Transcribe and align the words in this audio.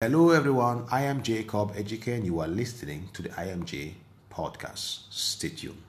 Hello, 0.00 0.30
everyone. 0.30 0.84
I 0.92 1.02
am 1.02 1.24
Jacob 1.24 1.74
Ejike, 1.74 2.14
and 2.14 2.24
you 2.24 2.38
are 2.38 2.46
listening 2.46 3.08
to 3.14 3.22
the 3.22 3.30
IMJ 3.30 3.94
podcast. 4.30 5.00
Stay 5.10 5.48
tuned. 5.48 5.82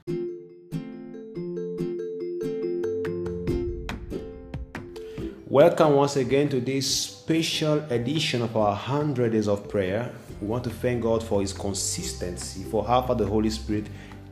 Welcome 5.45 5.93
once 5.93 6.15
again 6.15 6.49
to 6.49 6.59
this 6.59 6.89
special 6.89 7.83
edition 7.91 8.41
of 8.41 8.57
our 8.57 8.69
100 8.69 9.33
Days 9.33 9.47
of 9.47 9.69
Prayer. 9.69 10.11
We 10.41 10.47
want 10.47 10.63
to 10.63 10.71
thank 10.71 11.03
God 11.03 11.23
for 11.23 11.41
His 11.41 11.53
consistency, 11.53 12.63
for 12.63 12.83
how 12.83 13.03
far 13.03 13.15
the 13.15 13.27
Holy 13.27 13.51
Spirit 13.51 13.85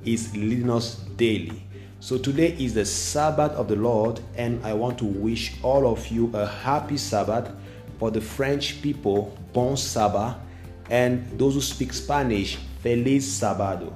is 0.03 0.35
leading 0.35 0.71
us 0.71 0.95
daily. 1.17 1.61
So, 1.99 2.17
today 2.17 2.55
is 2.57 2.73
the 2.73 2.85
Sabbath 2.85 3.51
of 3.51 3.67
the 3.67 3.75
Lord, 3.75 4.21
and 4.37 4.59
I 4.65 4.73
want 4.73 4.97
to 4.97 5.05
wish 5.05 5.53
all 5.61 5.85
of 5.87 6.07
you 6.07 6.31
a 6.33 6.47
happy 6.47 6.97
Sabbath 6.97 7.51
for 7.97 8.11
the 8.11 8.21
French 8.21 8.81
people, 8.81 9.37
Bon 9.53 9.75
Sabbath, 9.75 10.35
and 10.89 11.27
those 11.37 11.55
who 11.55 11.61
speak 11.61 11.93
Spanish, 11.93 12.57
Feliz 12.81 13.25
Sabado. 13.27 13.93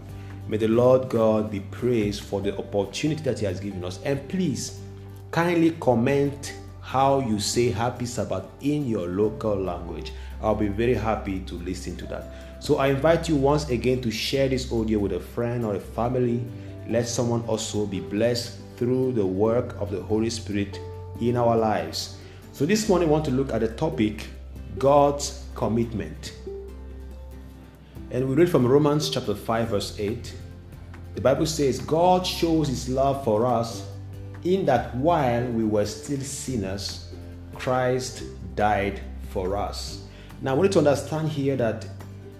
May 0.48 0.57
the 0.57 0.67
Lord 0.67 1.09
God 1.09 1.52
be 1.52 1.62
praised 1.62 2.23
for 2.23 2.41
the 2.41 2.57
opportunity 2.57 3.23
that 3.23 3.40
He 3.40 3.45
has 3.45 3.59
given 3.59 3.85
us. 3.85 3.99
And 4.03 4.27
please, 4.27 4.81
kindly 5.31 5.71
comment 5.79 6.55
how 6.81 7.20
you 7.20 7.40
say 7.40 7.70
Happy 7.70 8.05
Sabbath 8.05 8.45
in 8.59 8.88
your 8.88 9.07
local 9.07 9.55
language. 9.55 10.12
I'll 10.41 10.55
be 10.55 10.68
very 10.68 10.95
happy 10.95 11.40
to 11.41 11.55
listen 11.55 11.95
to 11.98 12.05
that. 12.07 12.26
So 12.59 12.77
I 12.77 12.88
invite 12.88 13.29
you 13.29 13.35
once 13.35 13.70
again 13.70 14.02
to 14.02 14.12
share 14.12 14.49
this 14.49 14.71
audio 14.71 14.99
with 14.99 15.13
a 15.13 15.20
friend 15.20 15.63
or 15.63 15.76
a 15.76 15.79
family. 15.79 16.43
Let 16.90 17.07
someone 17.07 17.43
also 17.45 17.85
be 17.85 17.99
blessed 17.99 18.57
through 18.76 19.13
the 19.13 19.26
work 19.26 19.79
of 19.79 19.91
the 19.91 20.02
Holy 20.02 20.29
Spirit 20.29 20.79
in 21.21 21.38
our 21.38 21.55
lives. 21.55 22.18
So 22.61 22.67
this 22.67 22.88
morning, 22.88 23.09
I 23.09 23.11
want 23.11 23.25
to 23.25 23.31
look 23.31 23.51
at 23.51 23.61
the 23.61 23.70
topic 23.70 24.27
God's 24.77 25.47
commitment. 25.55 26.35
And 28.11 28.29
we 28.29 28.35
read 28.35 28.51
from 28.51 28.67
Romans 28.67 29.09
chapter 29.09 29.34
5, 29.34 29.70
verse 29.70 29.99
8. 29.99 30.35
The 31.15 31.21
Bible 31.21 31.48
says, 31.48 31.79
God 31.79 32.23
shows 32.23 32.68
his 32.68 32.87
love 32.87 33.23
for 33.23 33.48
us 33.48 33.90
in 34.43 34.63
that 34.68 34.93
while 34.95 35.43
we 35.48 35.63
were 35.63 35.87
still 35.87 36.20
sinners, 36.20 37.12
Christ 37.55 38.26
died 38.53 39.01
for 39.31 39.57
us. 39.57 40.03
Now, 40.43 40.53
we 40.53 40.68
need 40.68 40.73
to 40.73 40.77
understand 40.85 41.29
here 41.29 41.55
that 41.55 41.87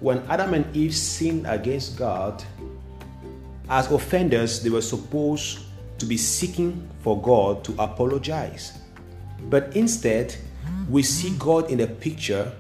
when 0.02 0.19
Adam 0.30 0.53
and 0.53 0.75
Eve 0.75 0.94
sinned 0.94 1.47
against 1.47 1.97
God, 1.97 2.44
as 3.67 3.91
offenders, 3.91 4.61
they 4.61 4.69
were 4.69 4.83
supposed 4.83 5.61
to 5.97 6.06
be 6.06 6.16
seeking 6.16 6.88
for 7.00 7.19
God 7.19 7.63
to 7.63 7.72
apologize. 7.81 8.81
But 9.50 9.75
instead, 9.75 10.36
we 10.89 11.03
see 11.03 11.36
God 11.38 11.70
in 11.70 11.80
the 11.80 11.88
picture 11.88 12.52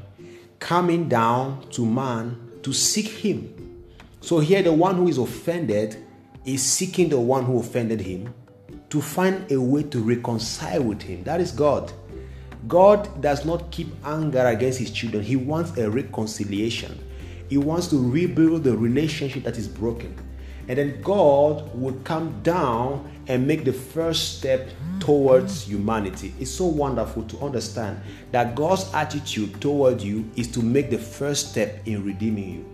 coming 0.59 1.09
down 1.09 1.67
to 1.71 1.85
man 1.85 2.51
to 2.63 2.73
seek 2.73 3.07
him. 3.07 3.85
So 4.21 4.39
here, 4.39 4.61
the 4.61 4.73
one 4.73 4.95
who 4.95 5.07
is 5.07 5.17
offended 5.17 5.97
is 6.45 6.61
seeking 6.63 7.09
the 7.09 7.19
one 7.19 7.45
who 7.45 7.59
offended 7.59 8.01
him 8.01 8.33
to 8.89 9.01
find 9.01 9.49
a 9.51 9.59
way 9.59 9.83
to 9.83 9.99
reconcile 9.99 10.83
with 10.83 11.01
him. 11.01 11.23
That 11.23 11.41
is 11.41 11.51
God. 11.51 11.91
God 12.67 13.21
does 13.21 13.45
not 13.45 13.71
keep 13.71 13.87
anger 14.05 14.45
against 14.45 14.79
his 14.79 14.91
children, 14.91 15.23
he 15.23 15.35
wants 15.35 15.77
a 15.77 15.89
reconciliation. 15.89 16.99
He 17.49 17.57
wants 17.57 17.87
to 17.87 17.97
rebuild 17.97 18.63
the 18.63 18.77
relationship 18.77 19.43
that 19.43 19.57
is 19.57 19.67
broken. 19.67 20.15
And 20.71 20.77
then 20.77 21.01
God 21.01 21.69
will 21.77 21.99
come 22.05 22.41
down 22.43 23.11
and 23.27 23.45
make 23.45 23.65
the 23.65 23.73
first 23.73 24.37
step 24.37 24.69
towards 25.01 25.67
humanity. 25.67 26.33
It's 26.39 26.49
so 26.49 26.63
wonderful 26.63 27.23
to 27.23 27.39
understand 27.39 27.99
that 28.31 28.55
God's 28.55 28.89
attitude 28.93 29.59
toward 29.59 29.99
you 29.99 30.31
is 30.37 30.47
to 30.51 30.61
make 30.61 30.89
the 30.89 30.97
first 30.97 31.49
step 31.49 31.85
in 31.85 32.05
redeeming 32.05 32.49
you. 32.53 32.65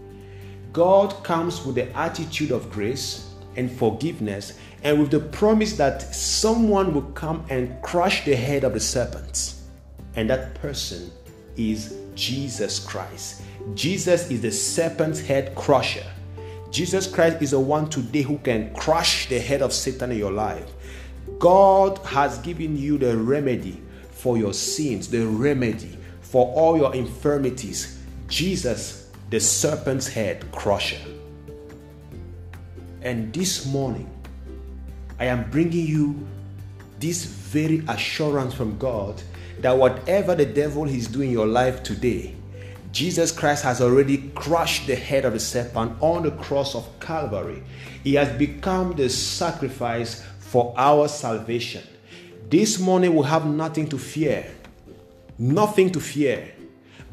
God 0.74 1.24
comes 1.24 1.66
with 1.66 1.74
the 1.74 1.92
attitude 1.98 2.52
of 2.52 2.70
grace 2.72 3.34
and 3.56 3.72
forgiveness 3.72 4.60
and 4.84 5.00
with 5.00 5.10
the 5.10 5.20
promise 5.20 5.76
that 5.78 6.04
someone 6.14 6.94
will 6.94 7.12
come 7.14 7.48
and 7.50 7.82
crush 7.82 8.24
the 8.26 8.36
head 8.36 8.64
of 8.64 8.76
the 8.76 8.80
serpent. 8.80 9.56
And 10.16 10.30
that 10.30 10.54
person 10.54 11.10
is 11.56 11.98
Jesus 12.14 12.78
Christ. 12.78 13.42
Jesus 13.74 14.30
is 14.30 14.42
the 14.42 14.52
serpent's 14.52 15.20
head 15.20 15.56
crusher. 15.56 16.06
Jesus 16.78 17.08
Christ 17.08 17.42
is 17.42 17.50
the 17.50 17.60
one 17.60 17.90
today 17.90 18.22
who 18.22 18.38
can 18.38 18.72
crush 18.76 19.28
the 19.30 19.40
head 19.40 19.64
of 19.64 19.74
Satan 19.74 20.12
in 20.12 20.20
your 20.20 20.32
life. 20.32 20.72
God 21.40 21.98
has 22.06 22.38
given 22.38 22.78
you 22.78 23.00
the 23.00 23.18
remedy 23.18 23.82
for 24.12 24.38
your 24.38 24.54
sins, 24.54 25.08
the 25.08 25.26
remedy 25.26 25.98
for 26.22 26.54
all 26.54 26.78
your 26.78 26.94
infirmities. 26.94 28.00
Jesus, 28.28 29.10
the 29.32 29.40
serpent's 29.40 30.08
head 30.08 30.52
crusher. 30.52 31.02
And 33.02 33.34
this 33.34 33.66
morning, 33.66 34.08
I 35.20 35.26
am 35.26 35.50
bringing 35.50 35.88
you 35.88 36.28
this 37.00 37.26
very 37.26 37.84
assurance 37.88 38.54
from 38.54 38.78
God 38.78 39.20
that 39.62 39.76
whatever 39.76 40.36
the 40.36 40.46
devil 40.46 40.88
is 40.88 41.08
doing 41.08 41.30
in 41.30 41.34
your 41.34 41.48
life 41.48 41.82
today, 41.82 42.37
Jesus 42.98 43.32
Christ 43.32 43.64
has 43.64 43.80
already 43.80 44.32
crushed 44.34 44.88
the 44.88 44.96
head 44.96 45.24
of 45.24 45.34
the 45.34 45.40
serpent 45.40 45.96
on 46.02 46.24
the 46.24 46.32
cross 46.32 46.74
of 46.74 46.90
Calvary. 47.00 47.62
He 48.04 48.16
has 48.16 48.36
become 48.40 48.96
the 48.96 49.08
sacrifice 49.08 50.26
for 50.40 50.74
our 50.76 51.08
salvation. 51.08 51.84
This 52.50 52.80
morning 52.80 53.14
we 53.14 53.24
have 53.28 53.46
nothing 53.46 53.88
to 53.90 54.00
fear. 54.00 54.52
Nothing 55.38 55.92
to 55.92 56.00
fear. 56.00 56.52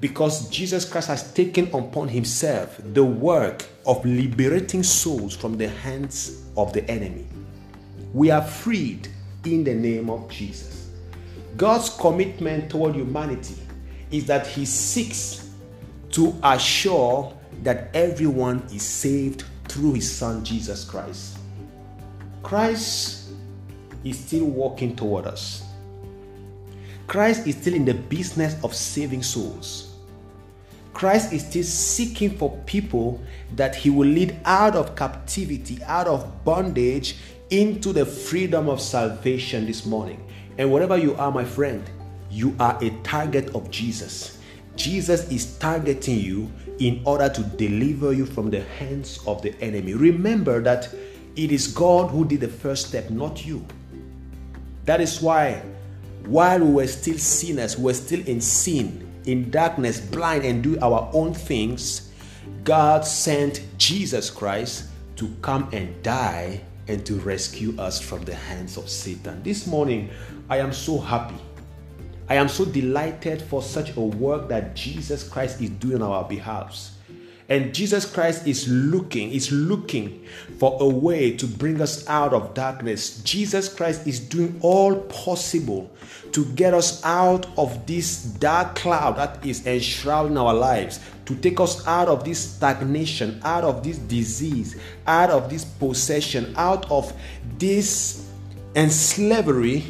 Because 0.00 0.49
Jesus 0.49 0.89
Christ 0.89 1.09
has 1.09 1.34
taken 1.34 1.67
upon 1.75 2.09
himself 2.09 2.81
the 2.83 3.05
work 3.05 3.67
of 3.84 4.03
liberating 4.06 4.83
souls 4.83 5.37
from 5.37 5.59
the 5.59 5.69
hands 5.69 6.44
of 6.56 6.73
the 6.73 6.91
enemy. 6.91 7.27
We 8.15 8.31
are 8.31 8.41
freed 8.41 9.09
in 9.44 9.65
the 9.65 9.75
name 9.75 10.09
of 10.09 10.31
Jesus. 10.31 10.89
God's 11.59 11.91
commitment 11.91 12.71
toward 12.71 12.94
humanity 12.94 13.56
is 14.11 14.25
that 14.25 14.47
he 14.47 14.65
seeks 14.65 15.44
to 16.14 16.34
assure 16.44 17.32
that 17.62 17.91
everyone 17.92 18.62
is 18.72 18.82
saved 18.82 19.44
through 19.69 19.94
his 19.94 20.10
son 20.10 20.44
Jesus 20.44 20.84
Christ. 20.84 21.38
Christ 22.42 23.30
is 24.04 24.19
still 24.19 24.44
walking 24.44 24.94
toward 24.94 25.26
us. 25.26 25.64
Christ 27.08 27.48
is 27.48 27.56
still 27.56 27.75
in 27.75 27.84
the 27.84 27.94
business 27.94 28.56
of 28.62 28.75
saving 28.75 29.25
souls. 29.25 29.97
Christ 30.92 31.32
is 31.32 31.44
still 31.44 31.64
seeking 31.64 32.31
for 32.38 32.56
people 32.64 33.20
that 33.56 33.75
he 33.75 33.91
will 33.91 34.06
lead 34.06 34.36
out 34.44 34.76
of 34.76 34.94
captivity, 34.94 35.82
out 35.82 36.06
of 36.06 36.44
bondage, 36.44 37.16
into 37.50 37.92
the 37.92 38.06
freedom 38.06 38.69
of 38.69 38.81
salvation 38.81 39.66
this 39.66 39.84
morning. 39.84 40.25
And 40.58 40.72
wherever 40.72 40.96
you 40.96 41.16
are, 41.16 41.32
my 41.32 41.44
friend, 41.44 41.82
you 42.31 42.54
are 42.60 42.78
a 42.81 42.91
target 43.02 43.52
of 43.54 43.69
Jesus. 43.70 44.38
Jesus 44.77 45.31
is 45.31 45.57
targeting 45.59 46.19
you 46.19 46.51
in 46.79 47.03
order 47.05 47.29
to 47.29 47.43
deliver 47.43 48.12
you 48.12 48.27
from 48.27 48.51
the 48.51 48.62
hands 48.62 49.21
of 49.27 49.43
the 49.43 49.55
enemy. 49.61 49.95
Remember 49.95 50.61
that 50.62 50.93
it 51.37 51.53
is 51.53 51.69
God 51.69 52.11
who 52.11 52.25
did 52.25 52.41
the 52.41 52.49
first 52.49 52.89
step, 52.89 53.11
not 53.11 53.45
you. 53.47 53.65
That 54.85 55.01
is 55.01 55.21
why, 55.21 55.62
while 56.27 56.61
we 56.61 56.71
were 56.73 56.87
still 56.87 57.19
sinners, 57.19 57.77
we 57.77 57.85
were 57.85 57.95
still 57.95 58.27
in 58.27 58.41
sin, 58.41 59.11
in 59.25 59.51
darkness, 59.51 60.01
blind, 60.01 60.45
and 60.45 60.62
do 60.62 60.79
our 60.81 61.11
own 61.12 61.35
things, 61.35 62.11
God 62.65 63.05
sent 63.05 63.62
Jesus 63.79 64.31
Christ 64.31 64.89
to 65.17 65.29
come 65.43 65.69
and 65.73 66.03
die 66.03 66.61
and 66.89 67.05
to 67.06 67.15
rescue 67.21 67.75
us 67.79 68.01
from 68.01 68.25
the 68.25 68.35
hands 68.35 68.77
of 68.77 68.89
Satan. 68.89 69.43
This 69.43 69.67
morning, 69.67 70.11
I 70.51 70.59
am 70.59 70.73
so 70.73 70.99
happy. 70.99 71.37
I 72.29 72.37
am 72.37 72.49
so 72.49 72.65
delighted 72.65 73.43
for 73.43 73.62
such 73.62 73.97
a 73.97 74.01
work 74.01 74.49
that 74.49 74.75
Jesus 74.75 75.29
Christ 75.29 75.61
is 75.61 75.71
doing 75.71 76.01
on 76.01 76.11
our 76.11 76.25
behalf. 76.25 76.91
And 77.50 77.75
Jesus 77.75 78.11
Christ 78.11 78.47
is 78.47 78.67
looking, 78.67 79.31
is 79.31 79.53
looking 79.53 80.25
for 80.59 80.79
a 80.81 80.88
way 80.88 81.37
to 81.37 81.47
bring 81.47 81.82
us 81.82 82.09
out 82.09 82.32
of 82.32 82.55
darkness. 82.55 83.23
Jesus 83.23 83.69
Christ 83.73 84.06
is 84.06 84.19
doing 84.19 84.59
all 84.62 84.97
possible 85.03 85.91
to 86.32 86.47
get 86.55 86.73
us 86.73 87.05
out 87.05 87.47
of 87.59 87.87
this 87.87 88.23
dark 88.23 88.77
cloud 88.77 89.17
that 89.17 89.44
is 89.44 89.67
enshrouding 89.67 90.38
our 90.38 90.55
lives, 90.55 91.00
to 91.27 91.37
take 91.37 91.61
us 91.61 91.87
out 91.87 92.09
of 92.09 92.25
this 92.25 92.38
stagnation, 92.38 93.38
out 93.44 93.65
of 93.65 93.85
this 93.85 93.99
disease, 93.99 94.81
out 95.06 95.29
of 95.29 95.50
this 95.50 95.67
possession, 95.67 96.55
out 96.56 96.91
of 96.91 97.12
this 97.59 98.27
enslavery 98.75 99.85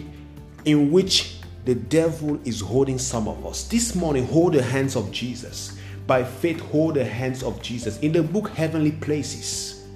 in 0.64 0.90
which 0.90 1.36
the 1.64 1.74
devil 1.74 2.38
is 2.44 2.60
holding 2.60 2.98
some 2.98 3.26
of 3.26 3.46
us. 3.46 3.68
This 3.68 3.94
morning, 3.94 4.26
hold 4.26 4.54
the 4.54 4.62
hands 4.62 4.96
of 4.96 5.10
Jesus 5.10 5.78
by 6.06 6.22
faith 6.22 6.60
hold 6.60 6.94
the 6.94 7.04
hands 7.04 7.42
of 7.42 7.62
Jesus. 7.62 7.98
In 8.00 8.12
the 8.12 8.22
book 8.22 8.50
Heavenly 8.50 8.92
Places, 8.92 9.86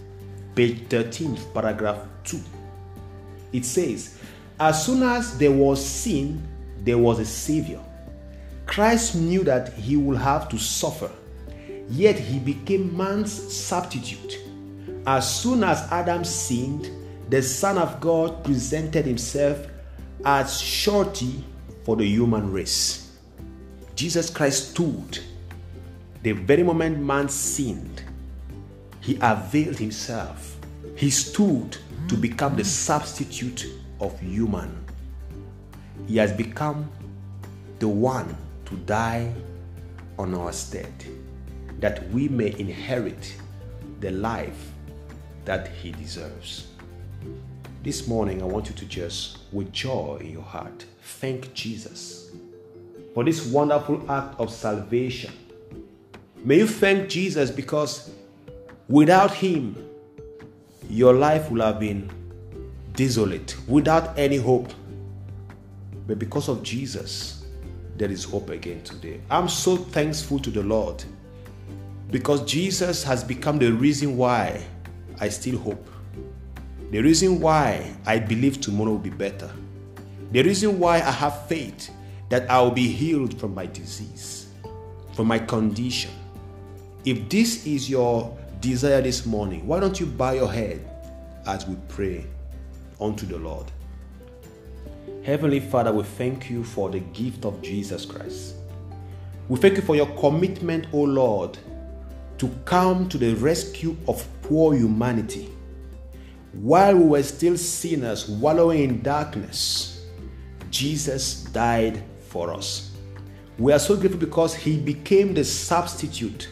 page 0.55 0.87
13, 0.89 1.39
paragraph 1.53 1.99
2, 2.25 2.41
it 3.53 3.65
says, 3.65 4.19
As 4.59 4.85
soon 4.85 5.03
as 5.03 5.37
there 5.39 5.53
was 5.53 5.85
sin, 5.85 6.43
there 6.83 6.99
was 6.99 7.19
a 7.19 7.25
Savior. 7.25 7.81
Christ 8.67 9.17
knew 9.17 9.45
that 9.45 9.73
he 9.75 9.97
would 9.97 10.19
have 10.19 10.49
to 10.51 10.59
suffer, 10.59 11.11
yet 11.91 12.19
he 12.19 12.39
became 12.39 12.97
man's 12.97 13.33
substitute. 13.55 14.39
As 15.07 15.41
soon 15.41 15.65
as 15.65 15.91
Adam 15.91 16.25
sinned, 16.25 16.91
the 17.31 17.43
Son 17.43 17.79
of 17.79 18.01
God 18.01 18.45
presented 18.45 19.05
himself 19.05 19.67
as 20.25 20.61
surety 20.61 21.45
for 21.89 21.97
the 21.97 22.05
human 22.05 22.53
race. 22.53 23.17
Jesus 23.95 24.29
Christ 24.29 24.73
stood 24.73 25.21
the 26.23 26.33
very 26.33 26.63
moment 26.63 26.99
man 27.01 27.31
sinned, 27.31 28.03
he 29.01 29.19
availed 29.23 29.79
himself. 29.79 30.59
He 30.97 31.09
stood 31.09 31.79
to 32.09 32.15
become 32.15 32.57
the 32.57 32.65
substitute 32.65 33.65
of 34.03 34.21
human. 34.21 34.85
He 36.07 36.19
has 36.19 36.31
become 36.31 36.91
the 37.79 37.89
one 37.89 38.37
to 38.67 38.75
die 38.85 39.33
on 40.19 40.35
our 40.35 40.53
stead, 40.53 40.93
that 41.81 42.07
we 42.11 42.29
may 42.29 42.55
inherit 42.59 43.35
the 44.01 44.11
life 44.11 44.73
that 45.47 45.69
he 45.69 45.93
deserves. 45.93 46.68
This 47.81 48.09
morning, 48.09 48.43
I 48.43 48.45
want 48.45 48.69
you 48.69 48.75
to 48.75 48.85
just, 48.85 49.39
with 49.53 49.73
joy 49.73 50.19
in 50.21 50.33
your 50.33 50.43
heart, 50.43 50.85
thank 51.01 51.55
Jesus 51.55 52.33
for 53.15 53.23
this 53.23 53.47
wonderful 53.47 54.11
act 54.11 54.39
of 54.41 54.51
salvation. 54.51 55.33
May 56.45 56.59
you 56.59 56.67
thank 56.67 57.09
Jesus 57.09 57.53
because 57.53 58.11
without 58.89 59.33
him, 59.33 59.77
your 60.91 61.15
life 61.15 61.53
will 61.53 61.61
have 61.61 61.79
been 61.79 62.11
desolate, 62.95 63.57
without 63.69 64.19
any 64.19 64.39
hope. 64.39 64.73
But 66.09 66.19
because 66.19 66.49
of 66.49 66.65
Jesus, 66.65 67.47
there 67.97 68.11
is 68.11 68.25
hope 68.25 68.51
again 68.51 68.83
today. 68.83 69.21
I'm 69.31 69.49
so 69.49 69.77
thankful 69.77 70.41
to 70.41 70.51
the 70.51 70.65
Lord 70.65 71.05
because 72.11 72.45
Jesus 72.45 73.05
has 73.05 73.23
become 73.23 73.59
the 73.59 73.71
reason 73.71 74.17
why 74.17 74.65
I 75.21 75.29
still 75.29 75.59
hope. 75.59 75.89
The 76.91 77.03
reason 77.03 77.41
why 77.41 77.95
I 78.07 78.19
believe 78.19 78.61
tomorrow 78.63 78.93
will 78.93 78.99
be 78.99 79.11
better. 79.11 79.51
The 80.33 80.43
reason 80.43 80.79
why 80.79 80.97
I 80.97 81.11
have 81.11 81.47
faith 81.47 81.91
that 82.31 82.51
I 82.51 82.61
will 82.63 82.71
be 82.71 82.89
healed 82.89 83.39
from 83.39 83.55
my 83.55 83.67
disease, 83.67 84.49
from 85.15 85.27
my 85.27 85.39
condition. 85.39 86.11
If 87.05 87.29
this 87.29 87.67
is 87.67 87.91
your 87.91 88.37
desire 88.61 89.03
this 89.03 89.27
morning, 89.27 89.67
why 89.67 89.81
don't 89.81 90.01
you 90.01 90.07
bow 90.07 90.33
your 90.33 90.51
head 90.51 90.89
as 91.47 91.67
we 91.67 91.77
pray 91.89 92.27
unto 93.01 93.27
the 93.27 93.39
Lord? 93.39 93.71
Heavenly 95.25 95.61
Father, 95.61 95.93
we 95.93 96.05
thank 96.05 96.49
you 96.49 96.65
for 96.65 96.89
the 96.89 97.01
gift 97.01 97.45
of 97.45 97.61
Jesus 97.61 98.07
Christ. 98.07 98.55
We 99.49 99.59
thank 99.59 99.77
you 99.77 99.83
for 99.83 99.95
your 99.95 100.07
commitment, 100.19 100.87
O 100.93 101.03
Lord, 101.03 101.59
to 102.39 102.49
come 102.65 103.09
to 103.11 103.19
the 103.19 103.35
rescue 103.35 103.95
of 104.07 104.27
poor 104.43 104.75
humanity. 104.75 105.51
While 106.61 106.97
we 106.97 107.05
were 107.05 107.23
still 107.23 107.57
sinners 107.57 108.29
wallowing 108.29 108.83
in 108.83 109.03
darkness, 109.03 110.05
Jesus 110.71 111.45
died 111.45 112.03
for 112.31 112.53
us. 112.53 112.91
We 113.61 113.73
are 113.73 113.79
so 113.79 113.97
grateful 113.97 114.19
because 114.19 114.57
he 114.57 114.77
became 114.77 115.35
the 115.35 115.45
substitute 115.45 116.49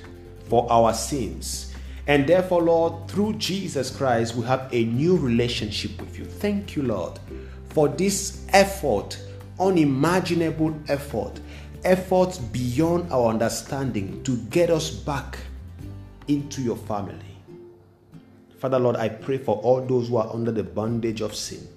for 0.49 0.71
our 0.71 0.95
sins. 0.95 1.75
And 2.07 2.25
therefore, 2.25 2.63
Lord, 2.63 3.09
through 3.11 3.33
Jesus 3.33 3.91
Christ, 3.91 4.37
we 4.37 4.45
have 4.47 4.69
a 4.73 4.85
new 4.85 5.17
relationship 5.17 6.01
with 6.01 6.17
you. 6.17 6.25
Thank 6.25 6.77
you, 6.77 6.83
Lord, 6.83 7.19
for 7.71 7.89
this 7.89 8.47
effort, 8.51 9.21
unimaginable 9.59 10.79
effort, 10.87 11.41
efforts 11.83 12.39
beyond 12.39 13.11
our 13.13 13.31
understanding 13.31 14.23
to 14.23 14.37
get 14.51 14.71
us 14.71 14.89
back 14.89 15.37
into 16.29 16.63
your 16.63 16.77
family. 16.77 17.36
Father, 18.59 18.79
Lord, 18.79 18.97
I 18.97 19.11
pray 19.11 19.37
for 19.37 19.57
all 19.57 19.83
those 19.83 20.09
who 20.09 20.17
are 20.17 20.33
under 20.33 20.51
the 20.51 20.63
bondage 20.63 21.21
of 21.21 21.35
sin, 21.35 21.69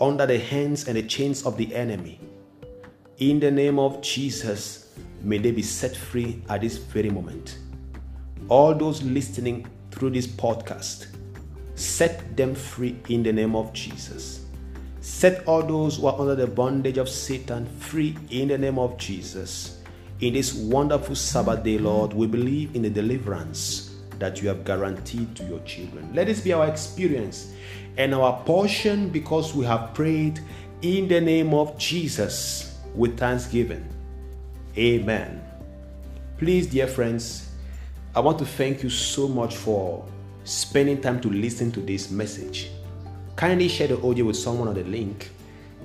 under 0.00 0.24
the 0.24 0.38
hands 0.38 0.88
and 0.88 0.96
the 0.96 1.02
chains 1.02 1.44
of 1.44 1.58
the 1.58 1.74
enemy. 1.74 2.20
In 3.18 3.38
the 3.38 3.50
name 3.50 3.78
of 3.78 4.00
Jesus, 4.00 4.94
may 5.20 5.36
they 5.36 5.50
be 5.50 5.60
set 5.60 5.94
free 5.94 6.42
at 6.48 6.62
this 6.62 6.78
very 6.78 7.10
moment. 7.10 7.58
All 8.48 8.74
those 8.74 9.02
listening 9.02 9.66
through 9.90 10.10
this 10.10 10.26
podcast, 10.26 11.08
set 11.74 12.34
them 12.34 12.54
free 12.54 12.96
in 13.10 13.22
the 13.22 13.32
name 13.32 13.54
of 13.54 13.70
Jesus. 13.74 14.46
Set 15.00 15.46
all 15.46 15.62
those 15.62 15.98
who 15.98 16.06
are 16.06 16.18
under 16.18 16.34
the 16.34 16.46
bondage 16.46 16.96
of 16.96 17.10
Satan 17.10 17.66
free 17.78 18.16
in 18.30 18.48
the 18.48 18.56
name 18.56 18.78
of 18.78 18.96
Jesus. 18.96 19.82
In 20.20 20.32
this 20.32 20.54
wonderful 20.54 21.14
Sabbath 21.14 21.62
day, 21.62 21.76
Lord, 21.76 22.14
we 22.14 22.26
believe 22.26 22.74
in 22.74 22.80
the 22.80 22.90
deliverance 22.90 23.93
that 24.24 24.40
you 24.40 24.48
have 24.48 24.64
guaranteed 24.64 25.36
to 25.36 25.44
your 25.44 25.60
children. 25.60 26.08
Let 26.14 26.28
this 26.28 26.40
be 26.40 26.54
our 26.54 26.66
experience 26.66 27.52
and 27.98 28.14
our 28.14 28.42
portion 28.44 29.10
because 29.10 29.54
we 29.54 29.66
have 29.66 29.92
prayed 29.92 30.40
in 30.80 31.08
the 31.08 31.20
name 31.20 31.52
of 31.52 31.76
Jesus 31.76 32.78
with 32.94 33.18
thanksgiving. 33.18 33.86
Amen. 34.78 35.44
Please, 36.38 36.66
dear 36.66 36.86
friends, 36.86 37.50
I 38.16 38.20
want 38.20 38.38
to 38.38 38.46
thank 38.46 38.82
you 38.82 38.88
so 38.88 39.28
much 39.28 39.56
for 39.56 40.02
spending 40.44 41.02
time 41.02 41.20
to 41.20 41.28
listen 41.28 41.70
to 41.72 41.80
this 41.80 42.10
message. 42.10 42.70
Kindly 43.36 43.68
share 43.68 43.88
the 43.88 44.00
audio 44.00 44.24
with 44.24 44.36
someone 44.36 44.68
on 44.68 44.74
the 44.74 44.84
link, 44.84 45.32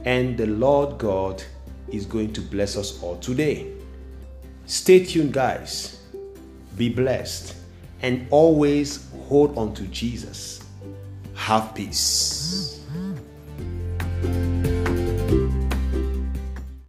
and 0.05 0.37
the 0.37 0.47
Lord 0.47 0.97
God 0.97 1.43
is 1.89 2.05
going 2.05 2.31
to 2.33 2.41
bless 2.41 2.77
us 2.77 3.03
all 3.03 3.17
today. 3.17 3.73
Stay 4.65 5.03
tuned, 5.03 5.33
guys. 5.33 6.01
Be 6.77 6.87
blessed 6.87 7.58
and 8.01 8.27
always 8.29 9.09
hold 9.27 9.57
on 9.57 9.73
to 9.75 9.83
Jesus. 9.87 10.63
Have 11.35 11.73
peace. 11.75 12.81
Mm-hmm. 12.91 14.68